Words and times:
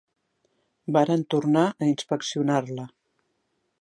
Varen 0.95 1.25
tornar 1.33 1.65
a 1.73 1.91
inspeccionar-la 1.91 2.87